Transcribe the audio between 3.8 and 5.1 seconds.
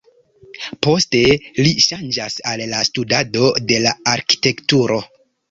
la Arkitekturo.